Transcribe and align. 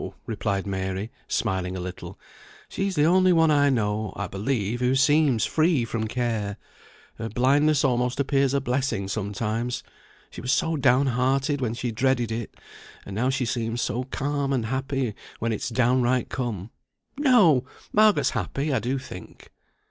replied 0.25 0.65
Mary, 0.65 1.11
smiling 1.27 1.77
a 1.77 1.79
little, 1.79 2.19
"she's 2.67 2.95
the 2.95 3.03
only 3.03 3.31
one 3.31 3.51
I 3.51 3.69
know, 3.69 4.13
I 4.15 4.25
believe, 4.25 4.79
who 4.79 4.95
seems 4.95 5.45
free 5.45 5.85
from 5.85 6.07
care. 6.07 6.57
Her 7.19 7.29
blindness 7.29 7.83
almost 7.85 8.19
appears 8.19 8.55
a 8.55 8.59
blessing 8.61 9.07
sometimes; 9.07 9.83
she 10.31 10.41
was 10.41 10.51
so 10.51 10.75
downhearted 10.75 11.61
when 11.61 11.75
she 11.75 11.91
dreaded 11.91 12.31
it, 12.31 12.55
and 13.05 13.15
now 13.15 13.29
she 13.29 13.45
seems 13.45 13.83
so 13.83 14.05
calm 14.05 14.51
and 14.53 14.65
happy 14.65 15.13
when 15.37 15.53
it's 15.53 15.69
downright 15.69 16.29
come. 16.29 16.71
No! 17.17 17.65
Margaret's 17.93 18.31
happy, 18.31 18.73
I 18.73 18.79
do 18.79 18.97
think." 18.97 19.51